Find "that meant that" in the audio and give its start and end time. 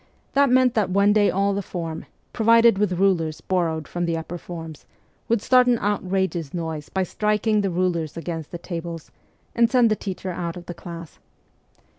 0.33-0.89